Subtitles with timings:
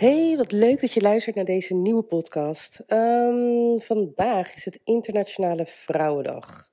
[0.00, 2.82] Hey, wat leuk dat je luistert naar deze nieuwe podcast.
[2.86, 6.68] Ehm, vandaag is het Internationale Vrouwendag.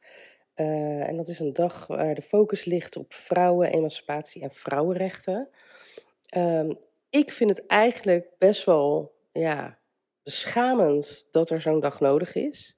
[0.56, 5.50] Uh, en dat is een dag waar de focus ligt op vrouwen, emancipatie en vrouwenrechten.
[6.38, 6.78] Um,
[7.10, 9.78] ik vind het eigenlijk best wel ja,
[10.24, 12.78] beschamend dat er zo'n dag nodig is.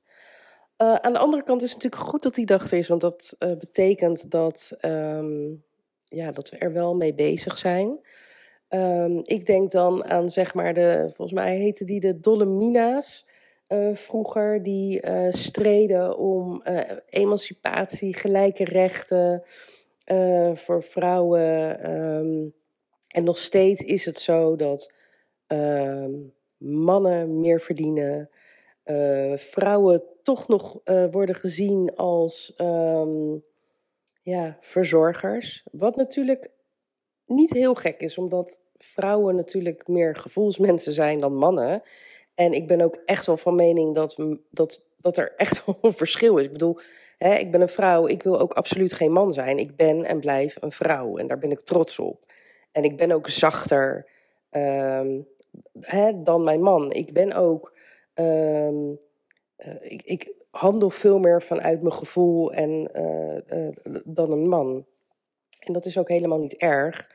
[0.78, 3.02] Uh, aan de andere kant is het natuurlijk goed dat die dag er is, want
[3.02, 5.64] dat uh, betekent dat, um,
[6.04, 8.00] ja, dat we er wel mee bezig zijn.
[8.70, 13.26] Um, ik denk dan aan, zeg maar, de, volgens mij heette die de Dolomina's
[13.68, 19.44] uh, vroeger, die uh, streden om uh, emancipatie, gelijke rechten
[20.54, 21.90] voor vrouwen.
[21.96, 22.54] Um,
[23.08, 24.94] en nog steeds is het zo dat
[25.48, 28.30] um, mannen meer verdienen,
[29.36, 30.80] vrouwen toch nog
[31.12, 32.54] worden gezien als
[34.22, 35.64] ja, verzorgers.
[35.72, 36.52] Wat natuurlijk
[37.30, 41.82] niet heel gek is, omdat vrouwen natuurlijk meer gevoelsmensen zijn dan mannen.
[42.36, 44.18] En ik ben ook echt wel van mening dat,
[44.50, 46.46] dat, dat er echt wel een verschil is.
[46.46, 46.80] Ik bedoel,
[47.18, 49.58] hè, ik ben een vrouw, ik wil ook absoluut geen man zijn.
[49.58, 52.26] Ik ben en blijf een vrouw en daar ben ik trots op.
[52.72, 54.10] En ik ben ook zachter
[54.52, 55.28] um,
[55.80, 56.92] hè, dan mijn man.
[56.92, 57.74] Ik ben ook.
[58.14, 59.00] Um,
[59.58, 64.86] uh, ik, ik, handel veel meer vanuit mijn gevoel en, uh, uh, dan een man.
[65.70, 67.12] En dat is ook helemaal niet erg.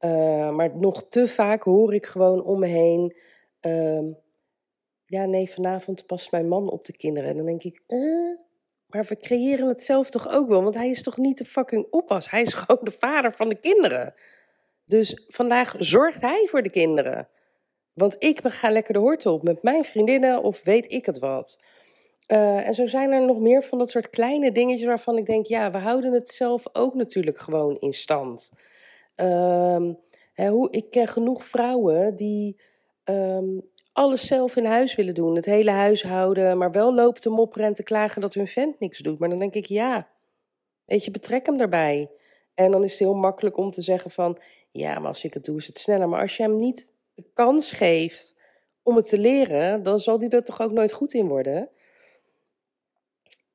[0.00, 3.16] Uh, maar nog te vaak hoor ik gewoon om me heen.
[3.60, 4.14] Uh,
[5.06, 7.30] ja, nee, vanavond past mijn man op de kinderen.
[7.30, 8.36] En dan denk ik, uh,
[8.86, 10.62] maar we creëren het zelf toch ook wel?
[10.62, 12.30] Want hij is toch niet de fucking oppas?
[12.30, 14.14] Hij is gewoon de vader van de kinderen.
[14.84, 17.28] Dus vandaag zorgt hij voor de kinderen.
[17.92, 21.58] Want ik ga lekker de hoort op met mijn vriendinnen of weet ik het wat.
[22.28, 25.46] Uh, en zo zijn er nog meer van dat soort kleine dingetjes waarvan ik denk,
[25.46, 28.50] ja, we houden het zelf ook natuurlijk gewoon in stand.
[29.16, 29.98] Um,
[30.32, 32.60] hè, hoe, ik ken genoeg vrouwen die
[33.04, 35.34] um, alles zelf in huis willen doen.
[35.34, 38.98] Het hele huishouden, maar wel lopen te mopperen en te klagen dat hun vent niks
[38.98, 39.18] doet.
[39.18, 40.08] Maar dan denk ik, ja,
[40.84, 42.10] weet je, betrek hem daarbij.
[42.54, 44.38] En dan is het heel makkelijk om te zeggen van,
[44.70, 46.08] ja, maar als ik het doe is het sneller.
[46.08, 48.36] Maar als je hem niet de kans geeft
[48.82, 51.68] om het te leren, dan zal hij er toch ook nooit goed in worden.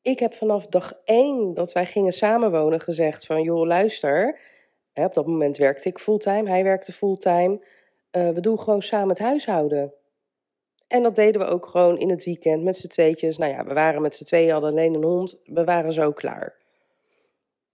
[0.07, 4.40] Ik heb vanaf dag één dat wij gingen samenwonen gezegd van, joh, luister,
[4.97, 7.59] Hè, op dat moment werkte ik fulltime, hij werkte fulltime.
[8.12, 9.94] Uh, we doen gewoon samen het huishouden.
[10.88, 13.38] En dat deden we ook gewoon in het weekend met z'n tweetjes.
[13.38, 15.40] Nou ja, we waren met z'n tweeën, hadden alleen een hond.
[15.44, 16.56] We waren zo klaar.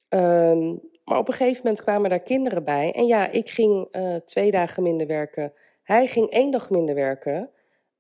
[0.09, 2.91] Um, maar op een gegeven moment kwamen daar kinderen bij.
[2.91, 5.53] En ja, ik ging uh, twee dagen minder werken.
[5.83, 7.49] Hij ging één dag minder werken.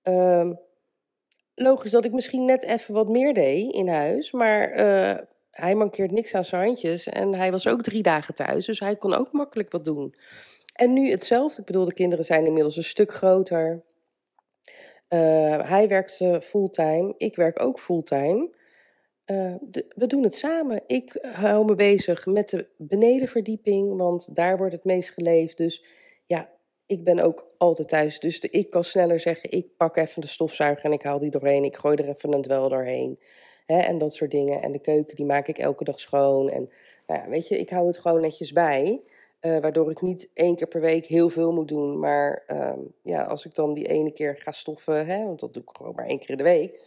[0.03, 0.59] Um,
[1.55, 4.31] logisch dat ik misschien net even wat meer deed in huis.
[4.31, 5.17] Maar uh,
[5.51, 7.07] hij mankeert niks aan zijn handjes.
[7.07, 10.15] En hij was ook drie dagen thuis, dus hij kon ook makkelijk wat doen.
[10.73, 11.59] En nu hetzelfde.
[11.59, 13.83] Ik bedoel, de kinderen zijn inmiddels een stuk groter.
[15.09, 18.49] Uh, hij werkt fulltime, ik werk ook fulltime.
[19.95, 20.83] We doen het samen.
[20.87, 25.57] Ik hou me bezig met de benedenverdieping, want daar wordt het meest geleefd.
[25.57, 25.85] Dus
[26.25, 26.49] ja,
[26.85, 28.19] ik ben ook altijd thuis.
[28.19, 31.63] Dus ik kan sneller zeggen, ik pak even de stofzuiger en ik haal die doorheen.
[31.63, 33.19] Ik gooi er even een dwel doorheen.
[33.65, 34.61] Hè, en dat soort dingen.
[34.61, 36.49] En de keuken, die maak ik elke dag schoon.
[36.49, 36.69] En
[37.07, 39.01] nou ja, weet je, ik hou het gewoon netjes bij.
[39.41, 41.99] Uh, waardoor ik niet één keer per week heel veel moet doen.
[41.99, 45.63] Maar uh, ja, als ik dan die ene keer ga stoffen, hè, want dat doe
[45.63, 46.79] ik gewoon maar één keer in de week.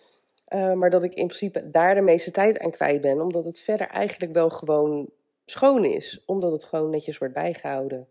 [0.55, 3.21] Uh, maar dat ik in principe daar de meeste tijd aan kwijt ben.
[3.21, 5.11] Omdat het verder eigenlijk wel gewoon
[5.45, 6.23] schoon is.
[6.27, 8.09] Omdat het gewoon netjes wordt bijgehouden.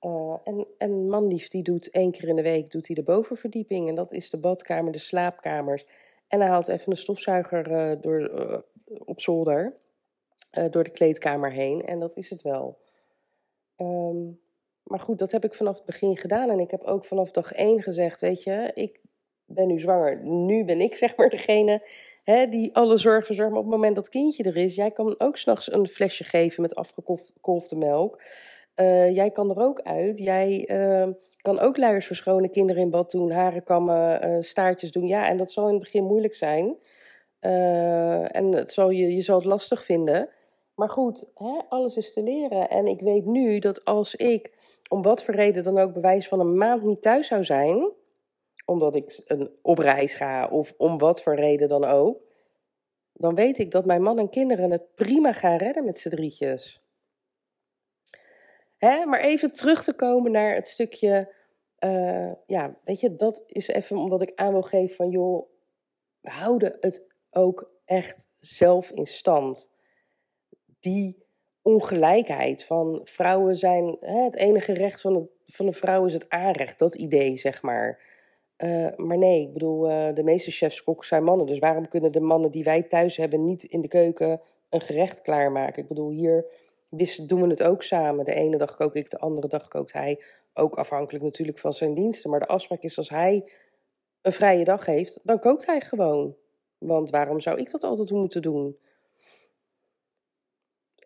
[0.00, 3.88] Uh, en, en manlief die doet één keer in de week doet hij de bovenverdieping.
[3.88, 5.84] En dat is de badkamer, de slaapkamers
[6.28, 8.58] en hij haalt even een stofzuiger uh, door, uh,
[9.04, 9.76] op zolder
[10.70, 11.82] door de kleedkamer heen.
[11.82, 12.78] En dat is het wel.
[13.76, 14.40] Um,
[14.86, 16.50] maar goed, dat heb ik vanaf het begin gedaan.
[16.50, 19.00] En ik heb ook vanaf dag één gezegd: Weet je, ik
[19.44, 20.24] ben nu zwanger.
[20.24, 21.86] Nu ben ik zeg maar degene
[22.24, 23.50] hè, die alle zorg verzorgt.
[23.50, 26.62] Maar op het moment dat kindje er is, jij kan ook s'nachts een flesje geven
[26.62, 28.22] met afgekolfde melk.
[28.80, 30.18] Uh, jij kan er ook uit.
[30.18, 35.06] Jij uh, kan ook luiers verschonen, kinderen in bad doen, haren kammen, uh, staartjes doen.
[35.06, 36.76] Ja, en dat zal in het begin moeilijk zijn.
[38.30, 40.28] en het zal je, je zal het lastig vinden.
[40.74, 42.68] Maar goed, hè, alles is te leren.
[42.68, 44.52] En ik weet nu dat als ik,
[44.88, 47.92] om wat voor reden dan ook, bewijs van een maand niet thuis zou zijn,
[48.64, 52.18] omdat ik een, op reis ga of om wat voor reden dan ook,
[53.12, 56.85] dan weet ik dat mijn man en kinderen het prima gaan redden met z'n drietjes.
[58.78, 61.34] Hè, maar even terug te komen naar het stukje,
[61.84, 65.48] uh, ja, weet je, dat is even omdat ik aan wil geven van, joh,
[66.20, 69.70] houden het ook echt zelf in stand.
[70.80, 71.24] Die
[71.62, 76.28] ongelijkheid van vrouwen zijn, hè, het enige recht van, het, van een vrouw is het
[76.28, 78.14] aanrecht, dat idee, zeg maar.
[78.58, 81.46] Uh, maar nee, ik bedoel, uh, de meeste chefs koks zijn mannen.
[81.46, 84.40] Dus waarom kunnen de mannen die wij thuis hebben niet in de keuken
[84.70, 85.82] een gerecht klaarmaken?
[85.82, 86.44] Ik bedoel, hier
[87.26, 88.24] doen we het ook samen.
[88.24, 90.22] De ene dag kook ik, de andere dag kookt hij.
[90.54, 92.30] Ook afhankelijk natuurlijk van zijn diensten.
[92.30, 93.50] Maar de afspraak is als hij
[94.22, 96.36] een vrije dag heeft, dan kookt hij gewoon.
[96.78, 98.76] Want waarom zou ik dat altijd moeten doen?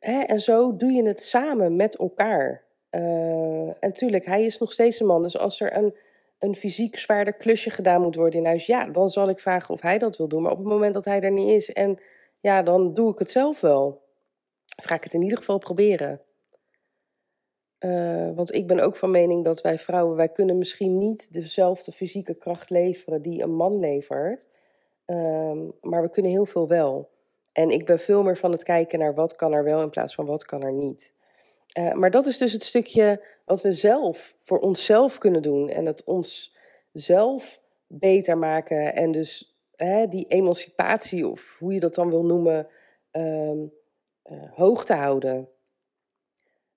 [0.01, 2.65] En zo doe je het samen met elkaar.
[2.91, 5.23] Uh, en natuurlijk, hij is nog steeds een man.
[5.23, 5.97] Dus als er een,
[6.39, 9.81] een fysiek zwaarder klusje gedaan moet worden in huis, ja, dan zal ik vragen of
[9.81, 10.43] hij dat wil doen.
[10.43, 11.99] Maar op het moment dat hij er niet is, en
[12.41, 14.00] ja, dan doe ik het zelf wel.
[14.83, 16.21] Ga ik het in ieder geval proberen.
[17.85, 21.93] Uh, want ik ben ook van mening dat wij vrouwen, wij kunnen misschien niet dezelfde
[21.93, 24.49] fysieke kracht leveren die een man levert.
[25.07, 27.11] Um, maar we kunnen heel veel wel.
[27.53, 30.15] En ik ben veel meer van het kijken naar wat kan er wel in plaats
[30.15, 31.13] van wat kan er niet.
[31.79, 35.69] Uh, maar dat is dus het stukje wat we zelf voor onszelf kunnen doen.
[35.69, 36.57] En het ons
[36.93, 38.95] zelf beter maken.
[38.95, 42.69] En dus hè, die emancipatie, of hoe je dat dan wil noemen,
[43.13, 43.73] um,
[44.31, 45.49] uh, hoog te houden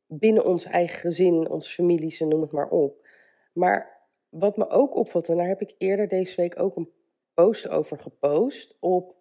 [0.07, 3.07] binnen ons eigen gezin, onze families, noem het maar op.
[3.53, 6.91] Maar wat me ook opvalt, en daar heb ik eerder deze week ook een
[7.33, 9.15] post over gepost op,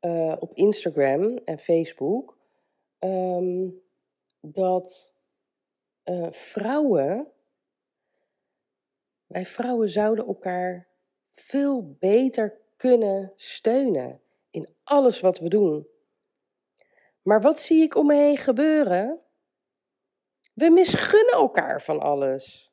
[0.00, 2.38] uh, op Instagram en Facebook,
[2.98, 3.82] um,
[4.40, 5.14] dat
[6.04, 7.32] uh, vrouwen,
[9.26, 10.88] wij vrouwen zouden elkaar
[11.30, 15.86] veel beter kunnen steunen in alles wat we doen.
[17.26, 19.20] Maar wat zie ik om me heen gebeuren?
[20.54, 22.72] We misgunnen elkaar van alles.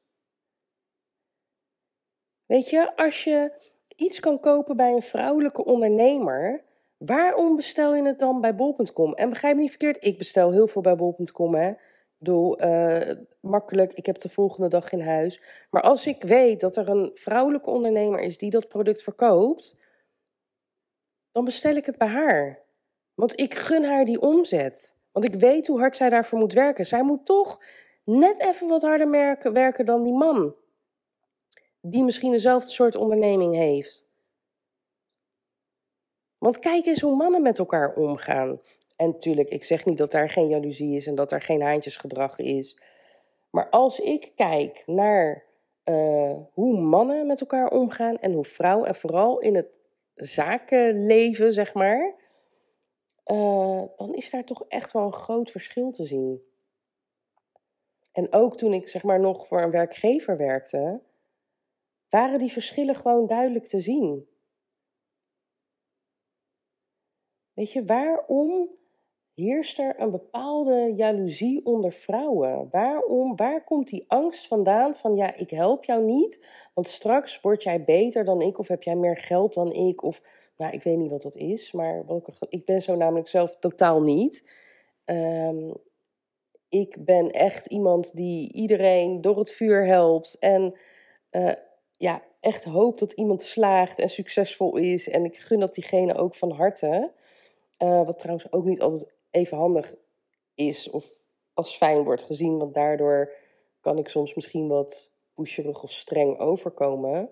[2.45, 3.51] Weet je, als je
[3.95, 6.63] iets kan kopen bij een vrouwelijke ondernemer,
[6.97, 9.13] waarom bestel je het dan bij bol.com?
[9.13, 11.73] En begrijp me niet verkeerd, ik bestel heel veel bij bol.com, hè.
[12.17, 15.41] Doe uh, makkelijk, ik heb de volgende dag in huis.
[15.69, 19.75] Maar als ik weet dat er een vrouwelijke ondernemer is die dat product verkoopt,
[21.31, 22.63] dan bestel ik het bij haar.
[23.13, 24.95] Want ik gun haar die omzet.
[25.11, 26.85] Want ik weet hoe hard zij daarvoor moet werken.
[26.85, 27.61] Zij moet toch
[28.03, 29.09] net even wat harder
[29.53, 30.55] werken dan die man.
[31.81, 34.07] Die misschien dezelfde soort onderneming heeft.
[36.37, 38.59] Want kijk eens hoe mannen met elkaar omgaan.
[38.95, 42.39] En natuurlijk, ik zeg niet dat daar geen jaloezie is en dat er geen haantjesgedrag
[42.39, 42.79] is.
[43.49, 45.43] Maar als ik kijk naar
[45.85, 49.79] uh, hoe mannen met elkaar omgaan en hoe vrouwen, en vooral in het
[50.15, 52.13] zakenleven, zeg maar,
[53.33, 56.41] uh, dan is daar toch echt wel een groot verschil te zien.
[58.11, 61.01] En ook toen ik zeg maar nog voor een werkgever werkte,
[62.09, 64.27] waren die verschillen gewoon duidelijk te zien.
[67.53, 68.69] Weet je, waarom
[69.33, 72.67] heerst er een bepaalde jaloezie onder vrouwen?
[72.71, 77.63] Waarom, waar komt die angst vandaan van ja, ik help jou niet, want straks word
[77.63, 80.21] jij beter dan ik of heb jij meer geld dan ik of
[80.57, 84.01] nou, ik weet niet wat dat is, maar welke, ik ben zo namelijk zelf totaal
[84.01, 84.49] niet.
[85.05, 85.73] Um,
[86.69, 90.73] ik ben echt iemand die iedereen door het vuur helpt en
[91.31, 91.53] uh,
[91.91, 95.09] ja, echt hoopt dat iemand slaagt en succesvol is.
[95.09, 97.11] En ik gun dat diegene ook van harte.
[97.79, 99.95] Uh, wat trouwens ook niet altijd even handig
[100.55, 101.05] is of
[101.53, 103.33] als fijn wordt gezien, want daardoor
[103.81, 107.29] kan ik soms misschien wat pusherig of streng overkomen.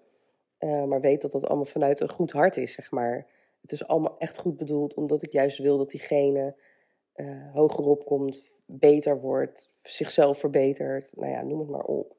[0.63, 3.27] Uh, maar weet dat dat allemaal vanuit een goed hart is, zeg maar.
[3.61, 6.55] Het is allemaal echt goed bedoeld, omdat ik juist wil dat diegene
[7.15, 11.13] uh, hoger opkomt, beter wordt, zichzelf verbetert.
[11.15, 12.15] Nou ja, noem het maar op.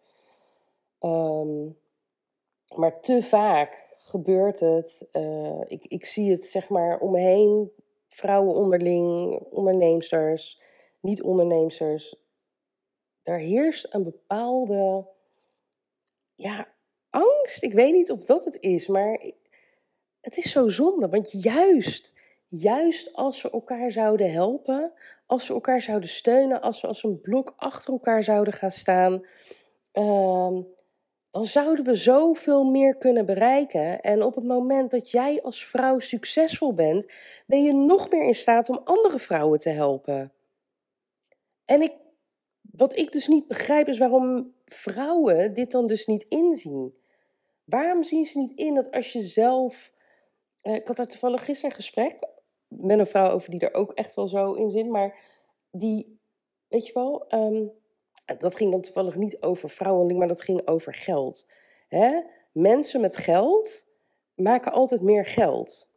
[1.00, 1.78] Um,
[2.74, 5.08] maar te vaak gebeurt het.
[5.12, 7.72] Uh, ik, ik zie het zeg maar om me heen.
[8.08, 10.60] Vrouwen onderling, onderneemsters,
[11.00, 12.16] niet-onderneemsters.
[13.22, 15.06] Daar heerst een bepaalde
[16.34, 16.68] ja,
[17.12, 17.62] angst.
[17.62, 19.20] Ik weet niet of dat het is, maar
[20.20, 21.08] het is zo zonde.
[21.08, 22.12] Want juist
[22.58, 24.92] juist als we elkaar zouden helpen,
[25.26, 29.26] als we elkaar zouden steunen, als we als een blok achter elkaar zouden gaan staan,
[29.92, 30.58] uh,
[31.30, 34.00] dan zouden we zoveel meer kunnen bereiken.
[34.00, 37.12] En op het moment dat jij als vrouw succesvol bent,
[37.46, 40.32] ben je nog meer in staat om andere vrouwen te helpen.
[41.64, 41.92] En ik,
[42.60, 46.94] wat ik dus niet begrijp is waarom vrouwen dit dan dus niet inzien.
[47.64, 49.92] Waarom zien ze niet in dat als je zelf.
[50.62, 52.18] Uh, ik had daar toevallig gisteren een gesprek
[52.68, 54.88] met een vrouw over die er ook echt wel zo in zit.
[54.88, 55.18] Maar
[55.70, 56.20] die,
[56.68, 57.66] weet je wel, ehm,
[58.38, 61.46] dat ging dan toevallig niet over vrouwenhandel, maar dat ging over geld.
[61.88, 62.20] Hè?
[62.52, 63.86] Mensen met geld
[64.34, 65.90] maken altijd meer geld.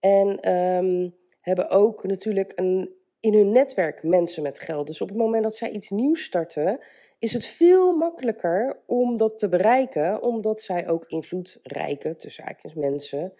[0.00, 1.08] En ehm,
[1.40, 4.86] hebben ook natuurlijk een, in hun netwerk mensen met geld.
[4.86, 6.80] Dus op het moment dat zij iets nieuws starten,
[7.18, 13.32] is het veel makkelijker om dat te bereiken, omdat zij ook invloedrijke, tussen mensen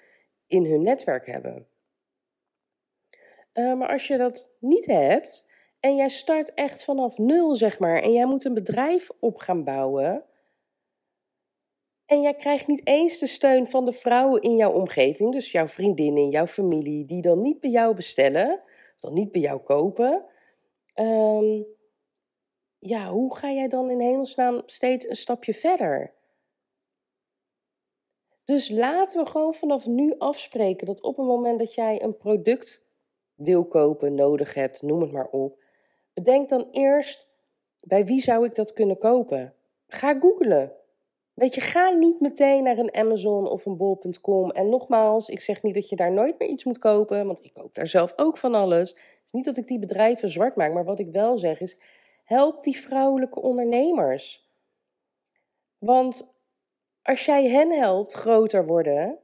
[0.47, 1.67] in hun netwerk hebben.
[3.55, 5.47] Uh, maar als je dat niet hebt
[5.81, 9.65] en jij start echt vanaf nul, zeg maar, en jij moet een bedrijf op gaan
[9.65, 10.25] bouwen,
[12.07, 15.69] en jij krijgt niet eens de steun van de vrouwen in jouw omgeving, dus jouw
[15.69, 18.63] vriendinnen, jouw familie, die dan niet bij jou bestellen,
[18.99, 20.25] dan niet bij jou kopen.
[20.95, 21.67] Um,
[22.79, 26.13] ja, hoe ga jij dan in hemelsnaam steeds een stapje verder?
[28.45, 32.87] Dus laten we gewoon vanaf nu afspreken dat op het moment dat jij een product
[33.35, 35.63] wil kopen, nodig hebt, noem het maar op,
[36.15, 37.29] bedenk dan eerst
[37.87, 39.55] bij wie zou ik dat kunnen kopen.
[39.87, 40.73] Ga googlen.
[41.35, 44.51] Weet je, ga niet meteen naar een Amazon of een bol.com.
[44.51, 47.53] En nogmaals, ik zeg niet dat je daar nooit meer iets moet kopen, want ik
[47.55, 48.91] koop daar zelf ook van alles.
[48.91, 51.79] Het is niet dat ik die bedrijven zwart maak, maar wat ik wel zeg is,
[52.29, 54.51] help die vrouwelijke ondernemers.
[55.79, 56.35] Want
[57.03, 59.19] als jij hen helpt groter worden,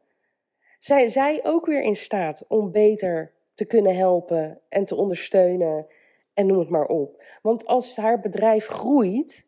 [0.78, 5.86] zijn zij ook weer in staat om beter te kunnen helpen en te ondersteunen
[6.34, 7.24] en noem het maar op.
[7.42, 9.46] Want als haar bedrijf groeit,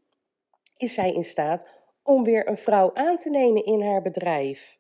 [0.77, 1.69] is zij in staat
[2.03, 4.79] om weer een vrouw aan te nemen in haar bedrijf.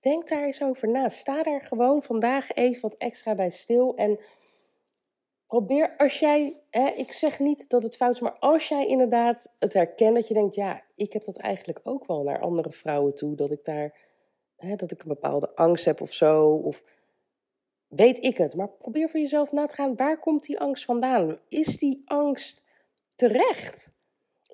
[0.00, 1.08] Denk daar eens over na.
[1.08, 4.18] Sta daar gewoon vandaag even wat extra bij stil en
[5.46, 9.52] probeer als jij, hè, ik zeg niet dat het fout is, maar als jij inderdaad
[9.58, 13.14] het herkent dat je denkt, ja, ik heb dat eigenlijk ook wel naar andere vrouwen
[13.14, 13.98] toe, dat ik daar,
[14.56, 16.82] hè, dat ik een bepaalde angst heb of zo, of
[17.88, 18.54] weet ik het.
[18.54, 21.38] Maar probeer voor jezelf na te gaan, waar komt die angst vandaan?
[21.48, 22.64] Is die angst
[23.14, 23.92] terecht?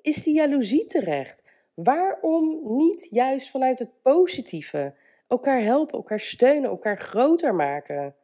[0.01, 1.43] Is die jaloezie terecht?
[1.73, 4.93] Waarom niet juist vanuit het positieve?
[5.27, 8.15] Elkaar helpen, elkaar steunen, elkaar groter maken.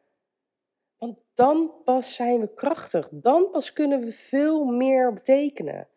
[0.98, 3.08] Want dan pas zijn we krachtig.
[3.08, 5.88] Dan pas kunnen we veel meer betekenen.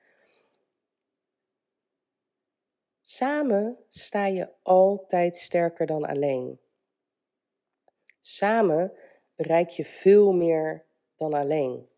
[3.01, 6.59] Samen sta je altijd sterker dan alleen.
[8.19, 8.93] Samen
[9.35, 11.89] bereik je veel meer dan alleen.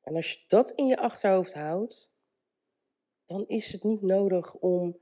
[0.00, 2.10] En als je dat in je achterhoofd houdt,
[3.24, 4.98] dan is het niet nodig om,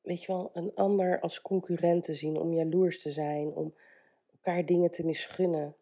[0.00, 3.74] weet je wel, een ander als concurrent te zien, om jaloers te zijn, om
[4.42, 5.76] elkaar dingen te misgunnen.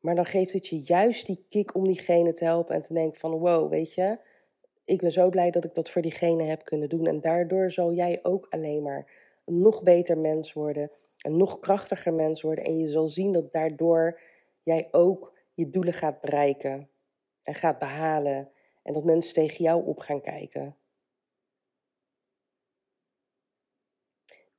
[0.00, 3.20] Maar dan geeft het je juist die kick om diegene te helpen en te denken
[3.20, 4.18] van wow, weet je,
[4.84, 7.06] ik ben zo blij dat ik dat voor diegene heb kunnen doen.
[7.06, 9.12] En daardoor zal jij ook alleen maar
[9.44, 12.64] een nog beter mens worden, een nog krachtiger mens worden.
[12.64, 14.20] En je zal zien dat daardoor
[14.62, 16.90] jij ook je doelen gaat bereiken
[17.42, 18.50] en gaat behalen.
[18.82, 20.76] En dat mensen tegen jou op gaan kijken.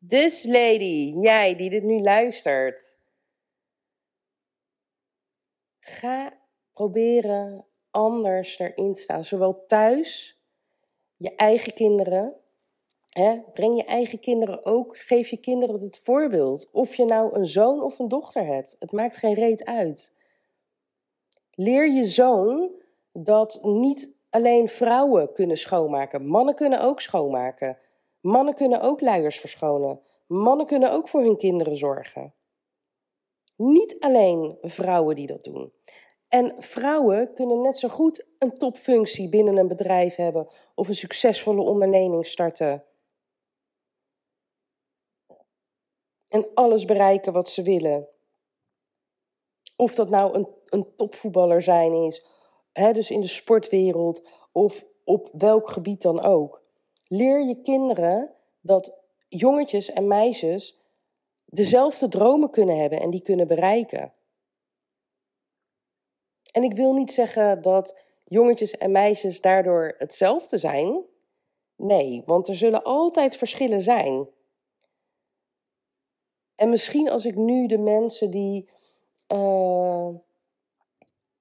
[0.08, 3.00] Dus lady, jij die dit nu luistert,
[5.80, 6.34] ga
[6.74, 9.24] proberen anders erin te staan.
[9.24, 10.40] Zowel thuis,
[11.16, 12.36] je eigen kinderen,
[13.54, 16.70] breng je eigen kinderen ook, geef je kinderen het voorbeeld.
[16.72, 20.12] Of je nou een zoon of een dochter hebt, het maakt geen reet uit.
[21.52, 22.72] Leer je zoon
[23.12, 27.78] dat niet alleen vrouwen kunnen schoonmaken, mannen kunnen ook schoonmaken.
[28.26, 30.02] Mannen kunnen ook luiers verschonen.
[30.28, 32.34] Mannen kunnen ook voor hun kinderen zorgen.
[33.56, 35.74] Niet alleen vrouwen die dat doen.
[36.28, 41.62] En vrouwen kunnen net zo goed een topfunctie binnen een bedrijf hebben of een succesvolle
[41.62, 42.86] onderneming starten.
[46.28, 48.08] En alles bereiken wat ze willen.
[49.76, 52.26] Of dat nou een, een topvoetballer zijn is,
[52.72, 56.64] hè, dus in de sportwereld of op welk gebied dan ook.
[57.08, 58.94] Leer je kinderen dat
[59.28, 60.80] jongetjes en meisjes
[61.46, 64.14] dezelfde dromen kunnen hebben en die kunnen bereiken.
[66.52, 71.04] En ik wil niet zeggen dat jongetjes en meisjes daardoor hetzelfde zijn.
[71.76, 74.28] Nee, want er zullen altijd verschillen zijn.
[76.56, 78.70] En misschien als ik nu de mensen die,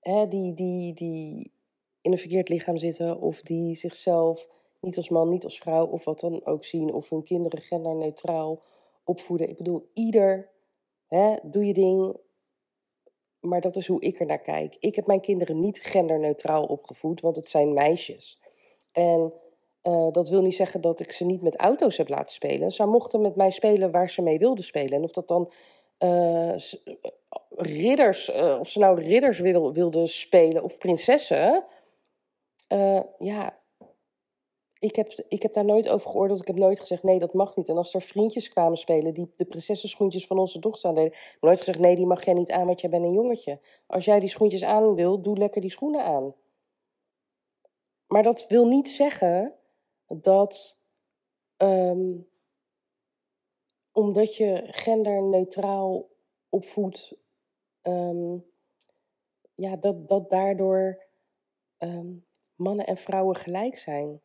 [0.01, 1.53] hè, die, die, die
[2.01, 4.49] in een verkeerd lichaam zitten of die zichzelf
[4.85, 6.93] niet als man, niet als vrouw of wat dan ook zien.
[6.95, 8.63] Of hun kinderen genderneutraal
[9.05, 9.49] opvoeden.
[9.49, 10.51] Ik bedoel, ieder,
[11.07, 12.17] hè, doe je ding.
[13.41, 14.77] Maar dat is hoe ik er naar kijk.
[14.79, 18.41] Ik heb mijn kinderen niet genderneutraal opgevoed, want het zijn meisjes.
[18.93, 19.33] En
[19.85, 22.73] Eh, dat wil niet zeggen dat ik ze niet met auto's heb laten spelen.
[22.73, 24.93] Ze mochten met mij spelen waar ze mee wilden spelen.
[24.93, 25.53] En of dat dan
[25.99, 26.55] uh,
[27.57, 31.65] ridders, uh, of ze nou ridders wil, wilden spelen of prinsessen.
[33.19, 33.59] ja,
[34.85, 36.41] ik heb, ik heb daar nooit over geoordeeld.
[36.41, 37.69] Ik heb nooit gezegd, nee, dat mag niet.
[37.69, 41.13] En als er vriendjes kwamen spelen die de prinsessenschoentjes van onze dochter aandeden...
[41.13, 43.61] heb ik nooit gezegd, nee, die mag jij niet aan, want jij bent een jongetje.
[43.87, 46.35] Als jij die schoentjes aan wil, doe lekker die schoenen aan.
[48.07, 49.55] Maar dat wil niet zeggen
[50.07, 50.79] dat...
[51.57, 52.29] Um,
[53.93, 56.09] omdat je genderneutraal
[56.49, 57.17] opvoedt...
[57.83, 58.53] Um,
[59.55, 61.05] ja, dat, dat daardoor
[61.79, 64.21] um, mannen en vrouwen gelijk zijn.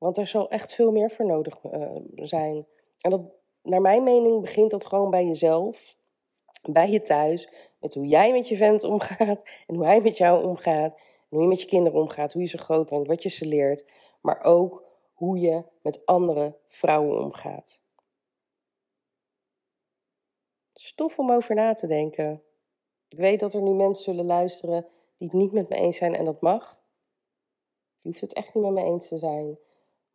[0.00, 2.66] Want er zal echt veel meer voor nodig uh, zijn.
[3.00, 3.22] En dat,
[3.62, 5.96] naar mijn mening begint dat gewoon bij jezelf,
[6.62, 10.44] bij je thuis, met hoe jij met je vent omgaat en hoe hij met jou
[10.44, 10.92] omgaat.
[10.92, 13.46] En hoe je met je kinderen omgaat, hoe je ze groot brengt, wat je ze
[13.46, 13.90] leert.
[14.20, 17.82] Maar ook hoe je met andere vrouwen omgaat.
[20.74, 22.42] Stof om over na te denken.
[23.08, 26.14] Ik weet dat er nu mensen zullen luisteren die het niet met me eens zijn
[26.14, 26.80] en dat mag.
[28.00, 29.58] Je hoeft het echt niet met me eens te zijn.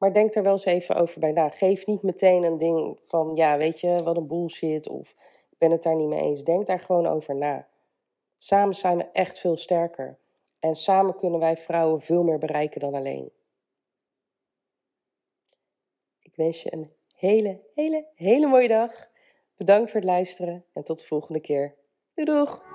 [0.06, 1.50] Maar denk er wel eens even over bij na.
[1.50, 5.10] Geef niet meteen een ding van, ja, weet je, wat een bullshit of
[5.50, 6.44] ik ben het daar niet mee eens.
[6.44, 7.68] Denk daar gewoon over na.
[8.36, 10.18] Samen zijn we echt veel sterker.
[10.60, 13.32] En samen kunnen wij vrouwen veel meer bereiken dan alleen.
[16.22, 19.10] Ik wens je een hele, hele, hele mooie dag.
[19.56, 21.76] Bedankt voor het luisteren en tot de volgende keer.
[22.14, 22.75] Doei doeg!